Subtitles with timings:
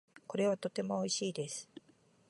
[0.27, 1.69] これはとても美味しいです。